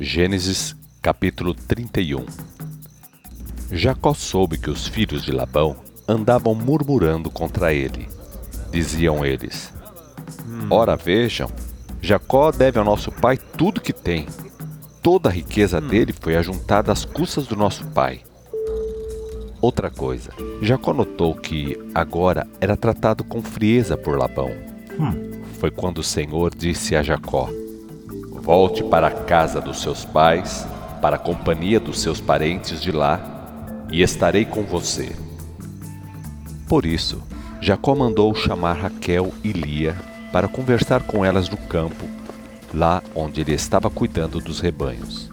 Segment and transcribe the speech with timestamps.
[0.00, 2.26] Gênesis capítulo 31
[3.70, 5.76] Jacó soube que os filhos de Labão
[6.08, 8.08] andavam murmurando contra ele.
[8.72, 9.72] Diziam eles:
[10.68, 11.48] Ora vejam,
[12.02, 14.26] Jacó deve ao nosso pai tudo que tem.
[15.00, 18.22] Toda a riqueza dele foi ajuntada às custas do nosso pai.
[19.60, 24.50] Outra coisa, Jacó notou que agora era tratado com frieza por Labão.
[25.60, 27.48] Foi quando o Senhor disse a Jacó:
[28.44, 30.66] Volte para a casa dos seus pais,
[31.00, 33.18] para a companhia dos seus parentes de lá,
[33.90, 35.16] e estarei com você.
[36.68, 37.22] Por isso,
[37.58, 39.96] Jacó mandou chamar Raquel e Lia
[40.30, 42.04] para conversar com elas no campo,
[42.74, 45.30] lá onde ele estava cuidando dos rebanhos.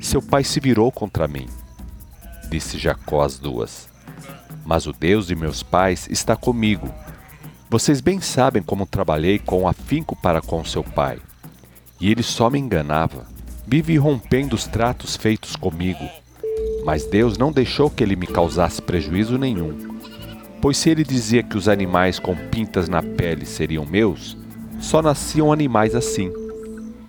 [0.00, 1.48] Seu pai se virou contra mim,
[2.48, 3.88] disse Jacó às duas.
[4.64, 6.88] Mas o Deus de meus pais está comigo.
[7.74, 11.18] Vocês bem sabem como trabalhei com afinco para com seu pai.
[12.00, 13.26] E ele só me enganava,
[13.66, 16.08] vive rompendo os tratos feitos comigo.
[16.84, 19.98] Mas Deus não deixou que ele me causasse prejuízo nenhum.
[20.60, 24.36] Pois se ele dizia que os animais com pintas na pele seriam meus,
[24.78, 26.32] só nasciam animais assim.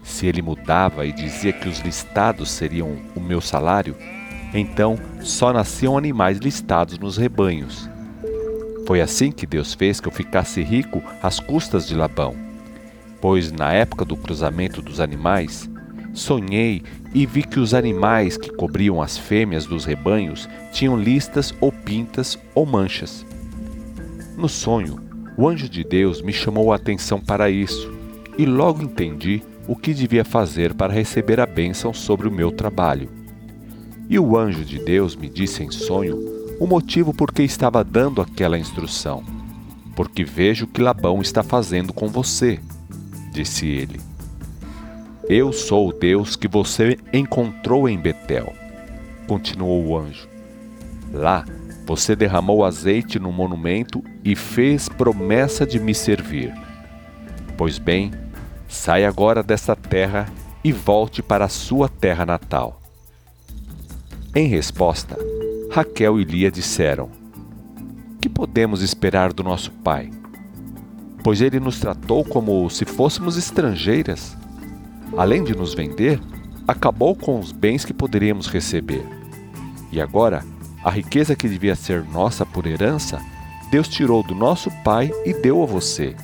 [0.01, 3.95] Se ele mudava e dizia que os listados seriam o meu salário,
[4.51, 7.87] então só nasciam animais listados nos rebanhos.
[8.85, 12.35] Foi assim que Deus fez que eu ficasse rico às custas de Labão.
[13.19, 15.67] Pois na época do cruzamento dos animais,
[16.13, 21.71] sonhei e vi que os animais que cobriam as fêmeas dos rebanhos tinham listas ou
[21.71, 23.25] pintas ou manchas.
[24.37, 24.99] No sonho,
[25.35, 27.91] o anjo de Deus me chamou a atenção para isso
[28.37, 33.09] e logo entendi o que devia fazer para receber a bênção sobre o meu trabalho.
[34.07, 38.21] E o anjo de Deus me disse em sonho o motivo por que estava dando
[38.21, 39.23] aquela instrução.
[39.95, 42.59] Porque vejo que Labão está fazendo com você,
[43.31, 43.99] disse ele.
[45.27, 48.53] Eu sou o Deus que você encontrou em Betel,
[49.27, 50.27] continuou o anjo.
[51.11, 51.45] Lá
[51.85, 56.53] você derramou azeite no monumento e fez promessa de me servir.
[57.55, 58.11] Pois bem,
[58.67, 60.27] sai agora desta terra
[60.63, 62.81] e volte para a sua terra natal.
[64.33, 65.15] Em resposta,
[65.75, 67.09] Raquel e Lia disseram:
[68.21, 70.09] Que podemos esperar do nosso pai?
[71.21, 74.37] Pois ele nos tratou como se fôssemos estrangeiras.
[75.17, 76.21] Além de nos vender,
[76.65, 79.05] acabou com os bens que poderíamos receber.
[79.91, 80.45] E agora,
[80.81, 83.21] a riqueza que devia ser nossa por herança,
[83.69, 86.15] Deus tirou do nosso pai e deu a você.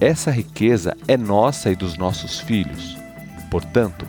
[0.00, 2.98] Essa riqueza é nossa e dos nossos filhos.
[3.48, 4.04] Portanto,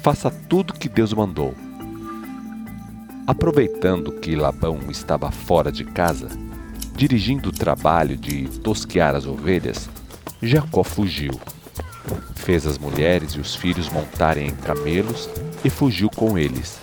[0.00, 1.54] faça tudo que Deus mandou.
[3.28, 6.30] Aproveitando que Labão estava fora de casa,
[6.96, 9.86] dirigindo o trabalho de tosquear as ovelhas,
[10.42, 11.38] Jacó fugiu.
[12.36, 15.28] Fez as mulheres e os filhos montarem em camelos
[15.62, 16.78] e fugiu com eles.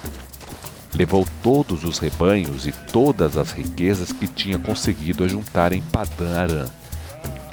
[0.94, 6.66] Levou todos os rebanhos e todas as riquezas que tinha conseguido ajuntar em Padã Arã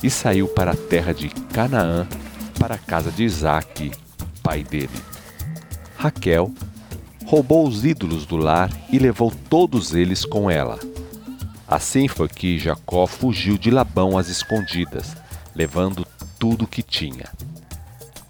[0.02, 2.06] e saiu para a terra de Canaã,
[2.58, 3.90] para a casa de Isaque,
[4.42, 4.90] pai dele.
[5.96, 6.52] Raquel
[7.32, 10.78] roubou os ídolos do lar e levou todos eles com ela.
[11.66, 15.16] Assim foi que Jacó fugiu de Labão às escondidas,
[15.54, 16.06] levando
[16.38, 17.24] tudo o que tinha.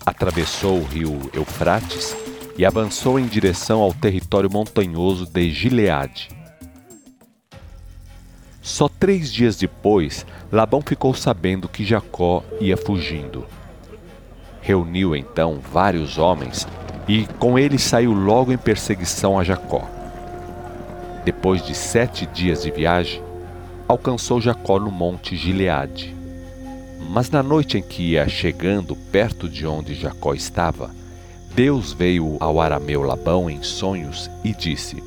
[0.06, 2.14] Atravessou o rio Eufrates
[2.56, 6.28] e avançou em direção ao território montanhoso de Gileade.
[8.60, 13.44] Só três dias depois, Labão ficou sabendo que Jacó ia fugindo.
[14.60, 16.68] Reuniu então vários homens
[17.12, 19.86] e com ele saiu logo em perseguição a Jacó.
[21.26, 23.22] Depois de sete dias de viagem,
[23.86, 26.16] alcançou Jacó no monte Gileade.
[27.10, 30.90] Mas na noite em que ia chegando perto de onde Jacó estava,
[31.54, 35.04] Deus veio ao arameu Labão em sonhos e disse: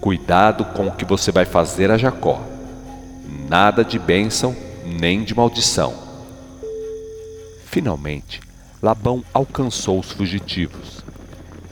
[0.00, 2.40] Cuidado com o que você vai fazer a Jacó.
[3.48, 4.54] Nada de bênção
[4.86, 5.94] nem de maldição.
[7.64, 8.40] Finalmente,
[8.80, 11.02] Labão alcançou os fugitivos.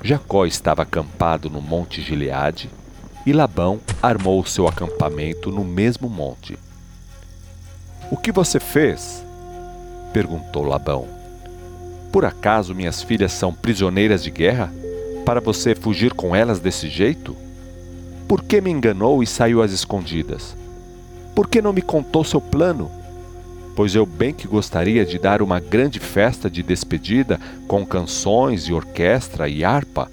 [0.04, 2.68] Jacó estava acampado no monte Gileade
[3.24, 6.58] e Labão armou seu acampamento no mesmo monte.
[8.10, 9.24] O que você fez?
[10.12, 11.06] perguntou Labão.
[12.10, 14.72] Por acaso minhas filhas são prisioneiras de guerra?
[15.24, 17.36] Para você fugir com elas desse jeito?
[18.26, 20.56] Por que me enganou e saiu às escondidas?
[21.32, 22.90] Por que não me contou seu plano?
[23.74, 28.72] Pois eu bem que gostaria de dar uma grande festa de despedida com canções e
[28.72, 30.10] orquestra e harpa.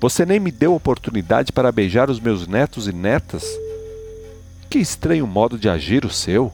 [0.00, 3.44] Você nem me deu oportunidade para beijar os meus netos e netas?
[4.70, 6.52] Que estranho modo de agir o seu!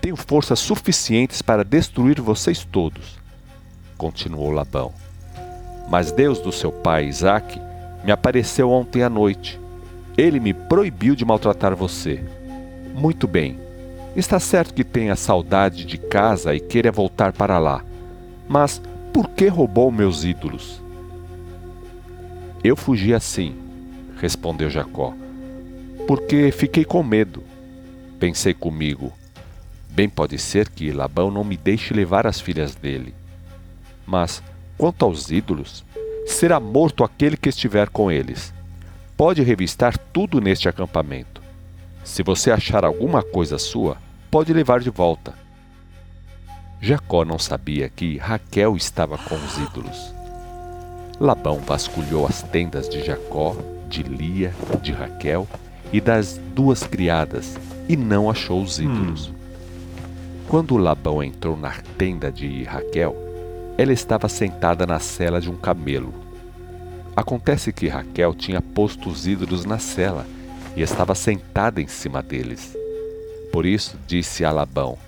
[0.00, 3.18] Tenho forças suficientes para destruir vocês todos,
[3.96, 4.92] continuou Labão.
[5.88, 7.60] Mas Deus do seu pai Isaque
[8.04, 9.60] me apareceu ontem à noite.
[10.16, 12.22] Ele me proibiu de maltratar você.
[12.94, 13.65] Muito bem.
[14.16, 17.84] Está certo que tenha saudade de casa e queira voltar para lá.
[18.48, 18.80] Mas
[19.12, 20.80] por que roubou meus ídolos?
[22.64, 23.54] Eu fugi assim,
[24.16, 25.14] respondeu Jacó,
[26.06, 27.42] porque fiquei com medo.
[28.18, 29.12] Pensei comigo,
[29.90, 33.14] bem pode ser que Labão não me deixe levar as filhas dele.
[34.06, 34.42] Mas,
[34.78, 35.84] quanto aos ídolos,
[36.26, 38.54] será morto aquele que estiver com eles.
[39.14, 41.42] Pode revistar tudo neste acampamento.
[42.02, 44.05] Se você achar alguma coisa sua,
[44.36, 45.32] pode levar de volta.
[46.78, 50.14] Jacó não sabia que Raquel estava com os ídolos.
[51.18, 53.56] Labão vasculhou as tendas de Jacó,
[53.88, 55.48] de Lia, de Raquel
[55.90, 57.56] e das duas criadas
[57.88, 59.28] e não achou os ídolos.
[59.28, 59.34] Hum.
[60.50, 63.16] Quando Labão entrou na tenda de Raquel,
[63.78, 66.12] ela estava sentada na cela de um camelo.
[67.16, 70.26] Acontece que Raquel tinha posto os ídolos na cela
[70.76, 72.76] e estava sentada em cima deles.
[73.56, 74.98] Por isso disse a Labão: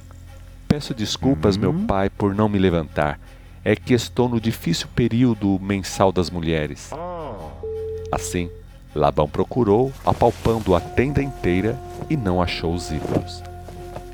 [0.66, 1.60] Peço desculpas, uhum.
[1.60, 3.20] meu pai, por não me levantar.
[3.62, 6.90] É que estou no difícil período mensal das mulheres.
[6.94, 7.36] Ah.
[8.10, 8.48] Assim,
[8.94, 11.78] Labão procurou, apalpando a tenda inteira,
[12.08, 13.42] e não achou os ídolos.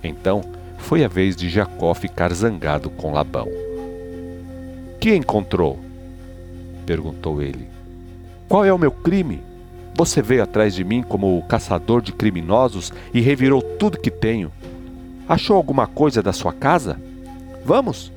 [0.03, 0.43] Então,
[0.79, 3.47] foi a vez de Jacó ficar zangado com Labão.
[5.01, 5.79] Que encontrou?
[6.85, 7.69] perguntou ele.
[8.49, 9.41] Qual é o meu crime?
[9.97, 14.51] Você veio atrás de mim como caçador de criminosos e revirou tudo que tenho.
[15.29, 17.01] Achou alguma coisa da sua casa?
[17.65, 18.13] Vamos!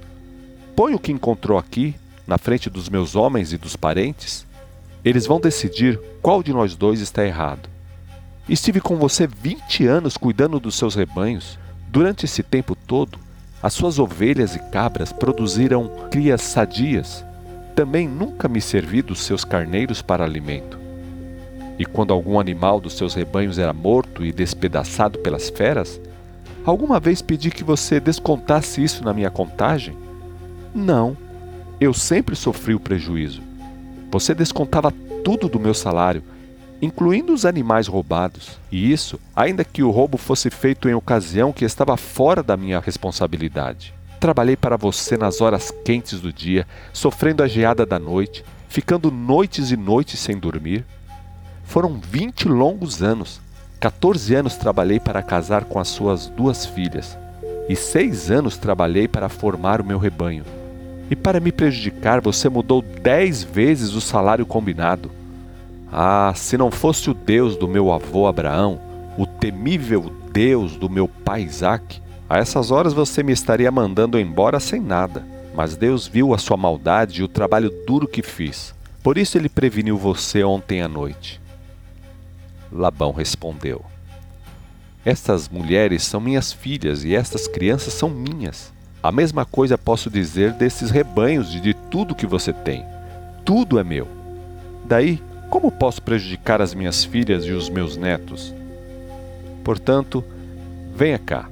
[0.76, 1.96] Põe o que encontrou aqui,
[2.26, 4.46] na frente dos meus homens e dos parentes.
[5.06, 7.70] Eles vão decidir qual de nós dois está errado.
[8.50, 11.60] Estive com você 20 anos cuidando dos seus rebanhos.
[11.90, 13.20] Durante esse tempo todo,
[13.62, 17.24] as suas ovelhas e cabras produziram crias sadias.
[17.76, 20.87] Também nunca me servi dos seus carneiros para alimento.
[21.80, 26.02] E quando algum animal dos seus rebanhos era morto e despedaçado pelas feras,
[26.66, 29.96] alguma vez pedi que você descontasse isso na minha contagem?
[30.74, 31.16] Não.
[31.80, 33.42] Eu sempre sofri o prejuízo.
[34.12, 34.92] Você descontava
[35.24, 36.24] tudo do meu salário,
[36.82, 38.58] incluindo os animais roubados.
[38.72, 42.80] E isso, ainda que o roubo fosse feito em ocasião que estava fora da minha
[42.80, 43.94] responsabilidade.
[44.20, 49.70] Trabalhei para você nas horas quentes do dia, sofrendo a geada da noite, ficando noites
[49.72, 50.84] e noites sem dormir.
[51.68, 53.42] Foram 20 longos anos.
[53.80, 57.16] 14 anos trabalhei para casar com as suas duas filhas,
[57.70, 60.44] e seis anos trabalhei para formar o meu rebanho.
[61.12, 65.12] E para me prejudicar, você mudou dez vezes o salário combinado.
[65.92, 68.80] Ah, se não fosse o Deus do meu avô Abraão,
[69.18, 74.60] o temível Deus do meu pai Isaac, a essas horas você me estaria mandando embora
[74.60, 75.24] sem nada.
[75.54, 78.74] Mas Deus viu a sua maldade e o trabalho duro que fiz.
[79.04, 81.42] Por isso ele preveniu você ontem à noite.
[82.72, 83.84] Labão respondeu:
[85.06, 88.74] Estas mulheres são minhas filhas e estas crianças são minhas.
[89.02, 92.84] A mesma coisa posso dizer desses rebanhos e de tudo que você tem.
[93.46, 94.08] Tudo é meu.
[94.86, 98.54] Daí, como posso prejudicar as minhas filhas e os meus netos?
[99.64, 100.24] Portanto,
[100.96, 101.50] venha cá.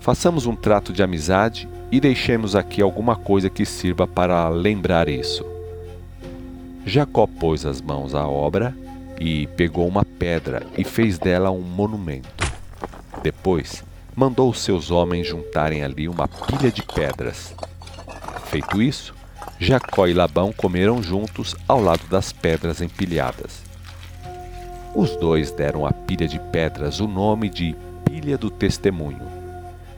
[0.00, 5.46] Façamos um trato de amizade e deixemos aqui alguma coisa que sirva para lembrar isso.
[6.84, 8.76] Jacó pôs as mãos à obra
[9.24, 12.28] e pegou uma pedra e fez dela um monumento.
[13.22, 13.82] Depois,
[14.14, 17.54] mandou os seus homens juntarem ali uma pilha de pedras.
[18.44, 19.14] Feito isso,
[19.58, 23.62] Jacó e Labão comeram juntos ao lado das pedras empilhadas.
[24.94, 29.26] Os dois deram à pilha de pedras o nome de Pilha do Testemunho,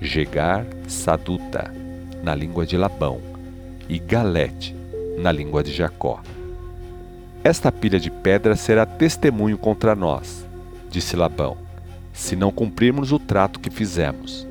[0.01, 1.75] Gegar Saduta,
[2.23, 3.21] na língua de Labão,
[3.89, 4.73] e Galete,
[5.19, 6.23] na língua de Jacó.
[7.47, 10.45] Esta pilha de pedra será testemunho contra nós,
[10.91, 11.57] disse Labão,
[12.13, 14.45] se não cumprirmos o trato que fizemos.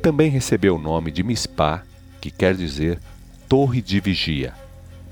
[0.00, 1.82] Também recebeu o nome de Mispá,
[2.22, 2.98] que quer dizer
[3.46, 4.54] torre de vigia,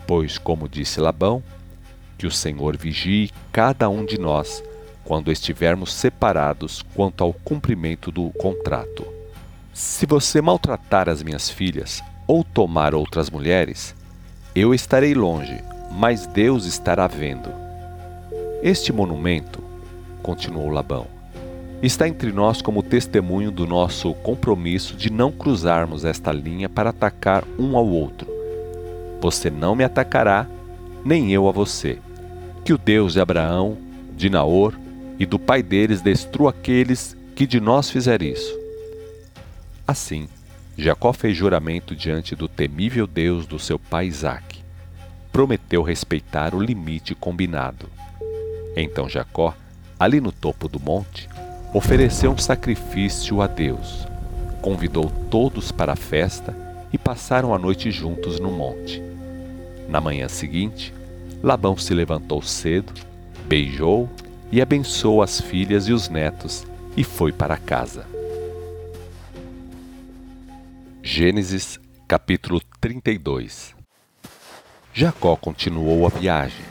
[0.06, 1.42] pois, como disse Labão,
[2.16, 4.64] que o Senhor vigie cada um de nós
[5.04, 9.06] quando estivermos separados quanto ao cumprimento do contrato.
[9.74, 13.94] Se você maltratar as minhas filhas ou tomar outras mulheres,
[14.54, 15.62] eu estarei longe
[15.96, 17.50] mas Deus estará vendo.
[18.62, 19.64] Este monumento,
[20.22, 21.06] continuou Labão,
[21.82, 27.44] está entre nós como testemunho do nosso compromisso de não cruzarmos esta linha para atacar
[27.58, 28.28] um ao outro.
[29.22, 30.46] Você não me atacará,
[31.02, 31.98] nem eu a você.
[32.62, 33.78] Que o Deus de Abraão,
[34.14, 34.78] de Naor
[35.18, 38.54] e do pai deles destrua aqueles que de nós fizer isso.
[39.88, 40.28] Assim,
[40.76, 44.55] Jacó fez juramento diante do temível Deus do seu pai Isaque
[45.36, 47.90] prometeu respeitar o limite combinado.
[48.74, 49.54] Então Jacó,
[50.00, 51.28] ali no topo do monte,
[51.74, 54.08] ofereceu um sacrifício a Deus,
[54.62, 56.56] convidou todos para a festa
[56.90, 59.02] e passaram a noite juntos no monte.
[59.90, 60.90] Na manhã seguinte,
[61.42, 62.94] Labão se levantou cedo,
[63.46, 64.08] beijou
[64.50, 66.66] e abençoou as filhas e os netos
[66.96, 68.06] e foi para casa.
[71.02, 71.78] Gênesis
[72.08, 73.75] capítulo 32
[74.98, 76.64] Jacó continuou a viagem.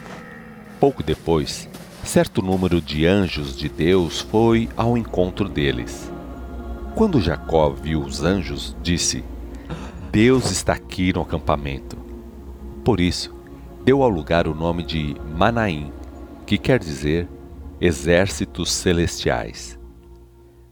[0.80, 1.68] Pouco depois,
[2.02, 6.10] certo número de anjos de Deus foi ao encontro deles.
[6.96, 9.24] Quando Jacó viu os anjos, disse:
[10.10, 11.96] Deus está aqui no acampamento.
[12.84, 13.32] Por isso,
[13.84, 15.92] deu ao lugar o nome de Manaim,
[16.44, 17.28] que quer dizer
[17.80, 19.78] exércitos celestiais.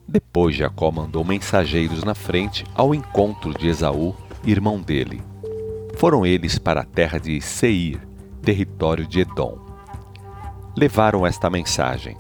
[0.09, 4.13] Depois Jacó mandou mensageiros na frente ao encontro de Esaú,
[4.45, 5.23] irmão dele.
[5.97, 8.01] Foram eles para a terra de Seir,
[8.43, 9.59] território de Edom.
[10.77, 12.17] Levaram esta mensagem: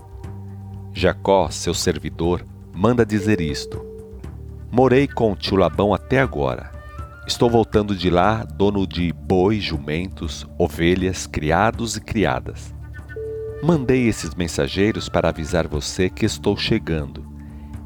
[0.92, 3.84] Jacó, seu servidor, manda dizer isto:
[4.70, 6.72] Morei com o tio Labão até agora.
[7.26, 12.72] Estou voltando de lá, dono de bois, jumentos, ovelhas, criados e criadas.
[13.62, 17.24] Mandei esses mensageiros para avisar você que estou chegando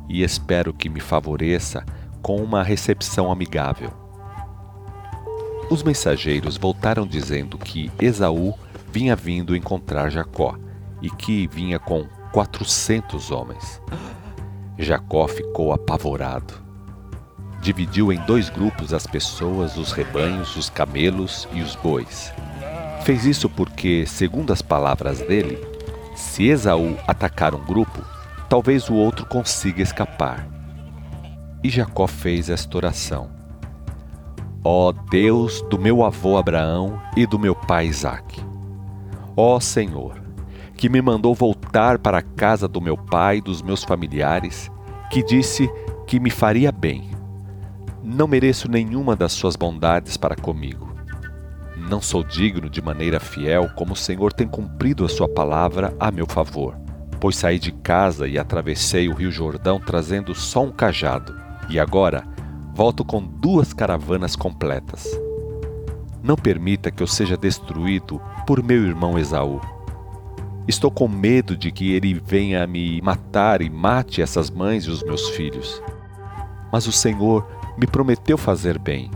[0.08, 1.84] e espero que me favoreça
[2.20, 4.07] com uma recepção amigável.
[5.70, 8.54] Os mensageiros voltaram dizendo que Esaú
[8.90, 10.56] vinha vindo encontrar Jacó
[11.02, 13.80] e que vinha com quatrocentos homens.
[14.78, 16.54] Jacó ficou apavorado.
[17.60, 22.32] Dividiu em dois grupos as pessoas, os rebanhos, os camelos e os bois.
[23.04, 25.58] Fez isso porque, segundo as palavras dele,
[26.14, 28.02] se Esaú atacar um grupo,
[28.48, 30.48] talvez o outro consiga escapar.
[31.62, 33.37] E Jacó fez esta oração:
[34.64, 38.42] Ó Deus do meu avô Abraão e do meu pai Isaque,
[39.36, 40.20] ó Senhor,
[40.76, 44.70] que me mandou voltar para a casa do meu pai e dos meus familiares,
[45.10, 45.70] que disse
[46.06, 47.10] que me faria bem.
[48.02, 50.88] Não mereço nenhuma das suas bondades para comigo.
[51.76, 56.10] Não sou digno de maneira fiel como o Senhor tem cumprido a sua palavra a
[56.10, 56.76] meu favor
[57.20, 61.36] pois saí de casa e atravessei o Rio Jordão trazendo só um cajado,
[61.68, 62.24] e agora
[62.78, 65.04] volto com duas caravanas completas.
[66.22, 69.60] Não permita que eu seja destruído por meu irmão Esaú.
[70.68, 75.02] Estou com medo de que ele venha me matar e mate essas mães e os
[75.02, 75.82] meus filhos.
[76.72, 77.44] Mas o Senhor
[77.76, 79.10] me prometeu fazer bem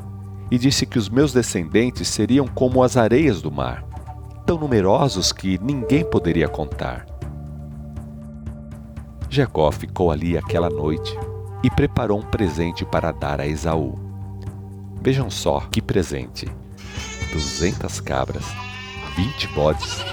[0.51, 3.85] e disse que os meus descendentes seriam como as areias do mar,
[4.45, 7.07] tão numerosos que ninguém poderia contar.
[9.31, 11.17] Jacó ficou ali aquela noite
[11.63, 13.99] e preparou um presente para dar a Esaú.
[15.01, 16.47] Vejam só que presente:
[17.33, 18.45] duzentas cabras,
[19.17, 20.05] vinte bodes,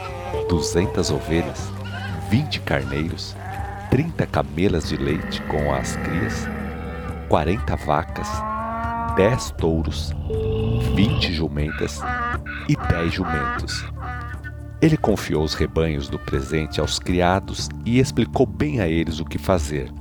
[0.47, 1.71] duzentas ovelhas,
[2.29, 3.35] vinte carneiros,
[3.89, 6.47] trinta camelas de leite com as crias,
[7.27, 8.29] quarenta vacas,
[9.15, 10.13] dez touros,
[10.95, 11.99] vinte jumentas
[12.67, 13.85] e dez jumentos
[14.81, 19.37] ele confiou os rebanhos do presente aos criados e explicou bem a eles o que
[19.37, 19.91] fazer.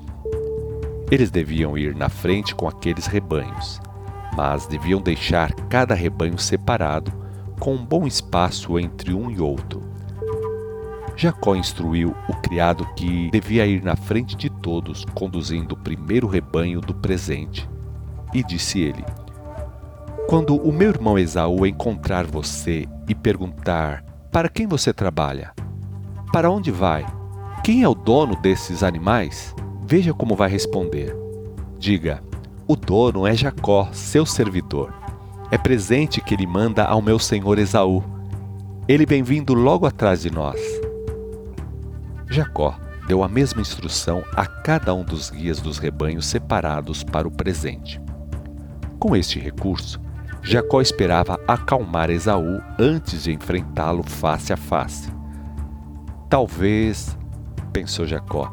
[1.10, 3.80] Eles deviam ir na frente com aqueles rebanhos,
[4.36, 7.10] mas deviam deixar cada rebanho separado,
[7.58, 9.82] com um bom espaço entre um e outro.
[11.16, 16.80] Jacó instruiu o criado que devia ir na frente de todos, conduzindo o primeiro rebanho
[16.80, 17.68] do presente.
[18.34, 19.04] E disse ele:
[20.28, 25.52] Quando o meu irmão Esaú encontrar você e perguntar para quem você trabalha?
[26.30, 27.04] Para onde vai?
[27.64, 29.54] Quem é o dono desses animais?
[29.90, 31.16] Veja como vai responder.
[31.78, 32.22] Diga:
[32.66, 34.92] O dono é Jacó, seu servidor.
[35.50, 38.04] É presente que ele manda ao meu senhor Esaú.
[38.86, 40.60] Ele vem vindo logo atrás de nós.
[42.28, 47.30] Jacó deu a mesma instrução a cada um dos guias dos rebanhos separados para o
[47.30, 47.98] presente.
[48.98, 49.98] Com este recurso,
[50.42, 55.10] Jacó esperava acalmar Esaú antes de enfrentá-lo face a face.
[56.28, 57.16] Talvez,
[57.72, 58.52] pensou Jacó,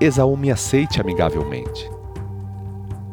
[0.00, 1.90] Esaú me aceite amigavelmente.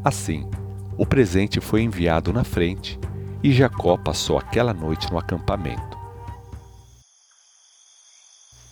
[0.03, 0.49] Assim,
[0.97, 2.99] o presente foi enviado na frente
[3.41, 5.97] e Jacó passou aquela noite no acampamento.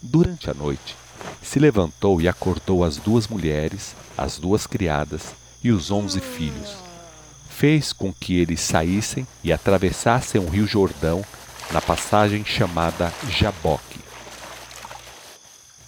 [0.01, 0.95] Durante a noite,
[1.41, 6.91] se levantou e acordou as duas mulheres, as duas criadas e os onze filhos
[7.61, 11.23] fez com que eles saíssem e atravessassem o rio Jordão
[11.71, 13.99] na passagem chamada Jaboque.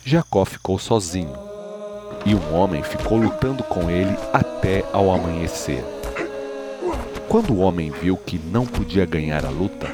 [0.06, 1.53] Jacó ficou sozinho
[2.26, 5.84] e um homem ficou lutando com ele até ao amanhecer.
[7.28, 9.88] Quando o homem viu que não podia ganhar a luta,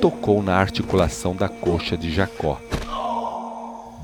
[0.00, 2.60] tocou na articulação da coxa de Jacó.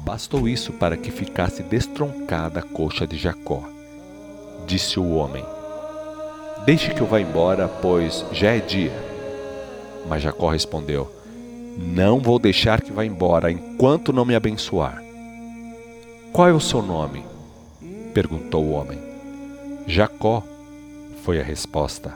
[0.04, 3.62] Bastou isso para que ficasse destroncada a coxa de Jacó.
[4.66, 5.44] Disse o homem:
[6.64, 8.92] Deixe que eu vá embora, pois já é dia.
[10.08, 11.10] Mas Jacó respondeu:
[11.76, 15.02] Não vou deixar que vá embora enquanto não me abençoar.
[16.32, 17.31] Qual é o seu nome?
[18.12, 18.98] Perguntou o homem.
[19.86, 20.42] Jacó,
[21.22, 22.12] foi a resposta.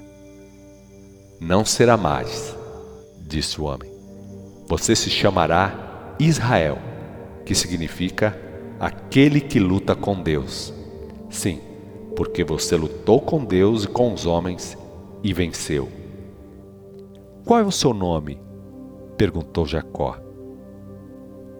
[1.40, 2.56] Não será mais,
[3.20, 3.90] disse o homem.
[4.68, 6.78] Você se chamará Israel,
[7.44, 8.36] que significa
[8.80, 10.72] aquele que luta com Deus.
[11.30, 11.60] Sim,
[12.16, 14.76] porque você lutou com Deus e com os homens
[15.22, 15.88] e venceu.
[17.44, 18.40] Qual é o seu nome?
[19.16, 20.18] perguntou Jacó.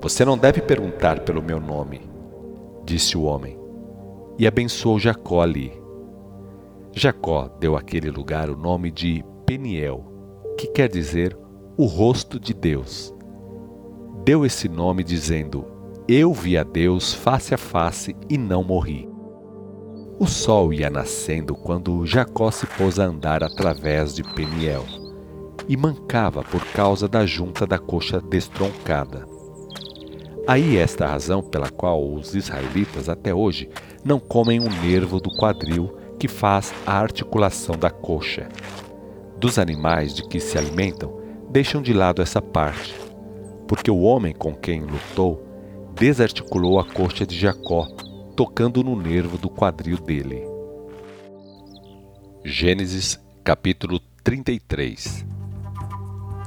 [0.00, 2.00] Você não deve perguntar pelo meu nome,
[2.84, 3.58] disse o homem,
[4.38, 5.72] e abençoou Jacó ali.
[6.92, 10.04] Jacó deu àquele lugar o nome de Peniel,
[10.58, 11.36] que quer dizer
[11.76, 13.14] o rosto de Deus.
[14.24, 15.66] Deu esse nome dizendo:
[16.08, 19.08] Eu vi a Deus face a face e não morri.
[20.18, 24.84] O sol ia nascendo quando Jacó se pôs a andar através de Peniel
[25.68, 29.35] e mancava por causa da junta da coxa destroncada.
[30.46, 33.68] Aí esta a razão pela qual os israelitas até hoje
[34.04, 38.48] não comem um nervo do quadril que faz a articulação da coxa.
[39.38, 42.94] Dos animais de que se alimentam, deixam de lado essa parte,
[43.66, 45.42] porque o homem com quem lutou
[45.94, 47.86] desarticulou a coxa de Jacó,
[48.36, 50.46] tocando no nervo do quadril dele.
[52.44, 55.26] Gênesis capítulo 33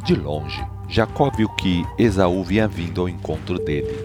[0.05, 3.95] de longe, Jacó viu que Esaú vinha vindo ao encontro dele.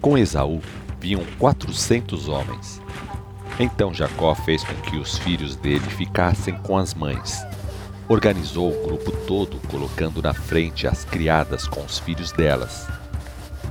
[0.00, 0.60] Com Esaú
[0.98, 2.82] vinham quatrocentos homens.
[3.60, 7.46] Então Jacó fez com que os filhos dele ficassem com as mães.
[8.08, 12.88] Organizou o grupo todo, colocando na frente as criadas com os filhos delas.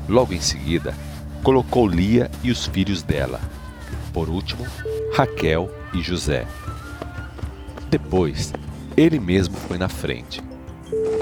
[0.08, 0.96] Logo em seguida,
[1.44, 3.42] colocou Lia e os filhos dela.
[4.14, 4.66] Por último,
[5.14, 6.48] Raquel e José.
[7.90, 8.54] Depois,
[8.96, 10.42] ele mesmo foi na frente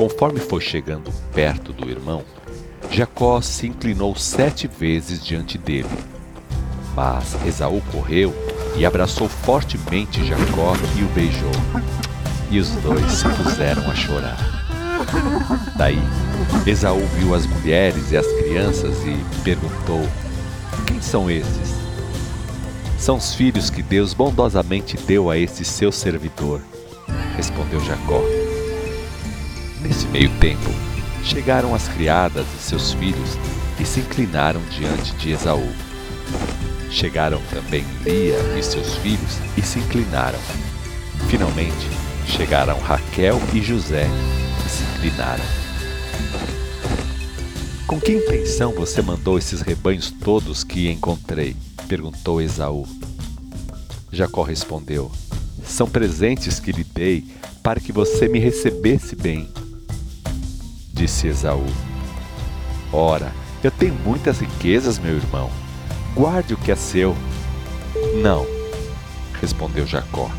[0.02, 2.24] Conforme foi chegando perto do irmão,
[2.90, 5.88] Jacó se inclinou sete vezes diante dele.
[6.96, 8.34] Mas Esaú correu
[8.76, 11.52] e abraçou fortemente Jacó e o beijou.
[12.50, 14.40] E os dois se puseram a chorar.
[15.78, 16.02] Daí,
[16.66, 20.02] Esaú viu as mulheres e as crianças e perguntou:
[20.88, 21.76] Quem são esses?
[22.98, 26.60] São os filhos que Deus bondosamente deu a esse seu servidor,
[27.38, 28.41] respondeu Jacó.
[30.12, 30.70] Meio tempo,
[31.24, 33.38] chegaram as criadas e seus filhos
[33.80, 35.70] e se inclinaram diante de Esaú.
[36.90, 40.38] Chegaram também Lia e seus filhos e se inclinaram.
[41.30, 41.88] Finalmente,
[42.28, 44.06] chegaram Raquel e José
[44.66, 45.46] e se inclinaram.
[47.88, 51.56] Com que intenção você mandou esses rebanhos todos que encontrei?
[51.88, 52.86] perguntou Esaú.
[54.12, 55.10] Jacó respondeu:
[55.64, 57.24] São presentes que lhe dei
[57.64, 59.48] para que você me recebesse bem
[61.02, 61.66] disse Esaú.
[62.94, 63.34] Ora,
[63.64, 65.50] eu tenho muitas riquezas, meu irmão.
[66.14, 67.18] Guarde o que é seu.
[68.22, 68.46] Não,
[69.42, 70.30] respondeu Jacó.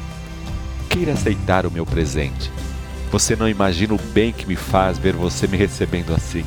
[0.89, 2.49] Queira aceitar o meu presente.
[3.11, 6.45] Você não imagina o bem que me faz ver você me recebendo assim.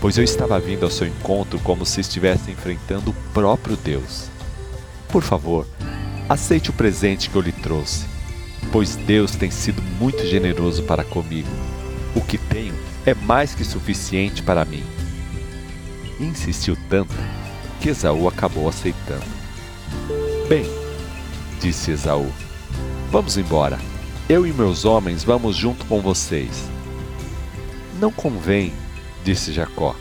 [0.00, 4.28] Pois eu estava vindo ao seu encontro como se estivesse enfrentando o próprio Deus.
[5.08, 5.66] Por favor,
[6.28, 8.04] aceite o presente que eu lhe trouxe,
[8.70, 11.48] pois Deus tem sido muito generoso para comigo.
[12.14, 12.74] O que tenho
[13.06, 14.82] é mais que suficiente para mim.
[16.18, 17.14] insistiu tanto
[17.80, 19.24] que Esaú acabou aceitando.
[20.48, 20.66] Bem,
[21.60, 22.30] disse Esaú,
[23.10, 23.78] vamos embora.
[24.28, 26.64] Eu e meus homens vamos junto com vocês.
[28.00, 28.72] Não convém,
[29.24, 29.94] disse Jacó.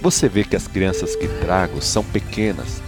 [0.00, 2.80] Você vê que as crianças que trago são pequenas.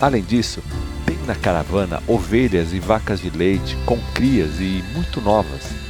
[0.00, 0.60] Além disso,
[1.06, 5.81] tenho na caravana ovelhas e vacas de leite com crias e muito novas.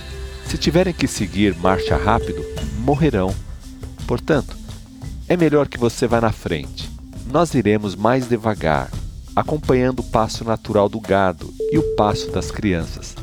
[0.53, 2.45] Se tiverem que seguir marcha rápido,
[2.81, 3.35] morrerão.
[4.07, 4.55] Portanto,
[5.27, 6.91] é melhor que você vá na frente.
[7.25, 8.91] Nós iremos mais devagar,
[9.35, 13.17] acompanhando o passo natural do gado e o passo das crianças.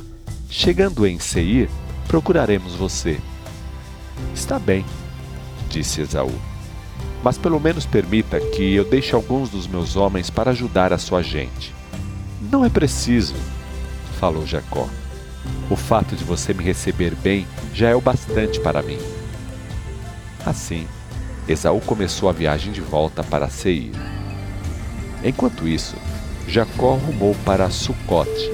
[0.50, 1.70] Chegando em Seir,
[2.08, 3.20] procuraremos você.
[4.34, 4.84] Está bem,
[5.70, 6.34] disse Esaú.
[7.24, 11.22] Mas pelo menos permita que eu deixe alguns dos meus homens para ajudar a sua
[11.22, 11.76] gente.
[12.42, 13.36] Não é preciso,
[14.20, 14.90] falou Jacó.
[15.70, 18.98] O fato de você me receber bem já é o bastante para mim.
[20.46, 20.88] Assim,
[21.48, 23.92] Esaú começou a viagem de volta para Seir.
[25.24, 25.96] Enquanto isso,
[26.48, 28.52] Jacó rumou para Sucote.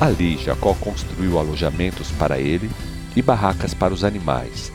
[0.00, 2.70] Ali, Jacó construiu alojamentos para ele
[3.16, 4.72] e barracas para os animais.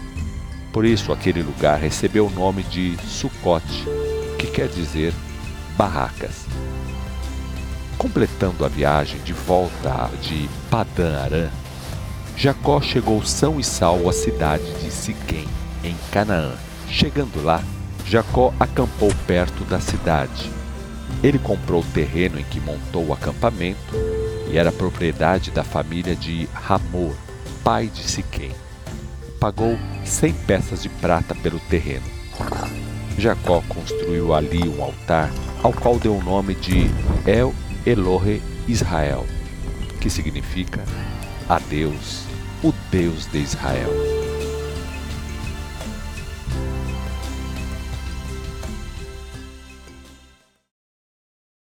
[0.71, 3.85] Por isso aquele lugar recebeu o nome de Sucote,
[4.37, 5.13] que quer dizer
[5.77, 6.45] barracas.
[7.97, 11.49] Completando a viagem de volta de Padã Arã,
[12.35, 15.47] Jacó chegou são e salvo à cidade de Siquém,
[15.83, 16.53] em Canaã.
[16.89, 17.63] Chegando lá,
[18.05, 20.51] Jacó acampou perto da cidade.
[21.23, 23.95] Ele comprou o terreno em que montou o acampamento
[24.51, 27.13] e era propriedade da família de Ramor,
[27.63, 28.51] pai de Siquém.
[29.39, 32.05] Pagou cem peças de prata pelo terreno.
[33.17, 36.89] Jacó construiu ali um altar, ao qual deu o nome de
[37.25, 37.53] El
[37.85, 39.25] Elohe Israel,
[39.99, 40.85] que significa
[41.49, 42.23] a Deus,
[42.63, 44.12] o Deus de Israel.